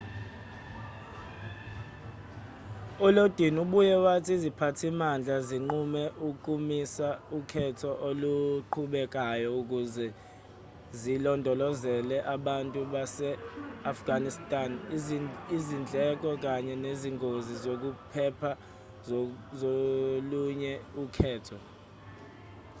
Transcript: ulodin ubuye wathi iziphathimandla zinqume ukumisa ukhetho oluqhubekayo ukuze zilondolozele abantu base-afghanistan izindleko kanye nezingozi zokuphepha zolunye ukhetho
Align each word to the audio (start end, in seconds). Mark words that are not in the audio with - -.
ulodin 3.05 3.55
ubuye 3.63 3.95
wathi 4.05 4.31
iziphathimandla 4.37 5.35
zinqume 5.49 6.03
ukumisa 6.29 7.09
ukhetho 7.37 7.91
oluqhubekayo 8.07 9.49
ukuze 9.61 10.05
zilondolozele 11.01 12.17
abantu 12.35 12.79
base-afghanistan 12.93 14.71
izindleko 15.57 16.29
kanye 16.43 16.73
nezingozi 16.83 17.53
zokuphepha 17.63 18.51
zolunye 19.59 20.73
ukhetho 21.03 21.57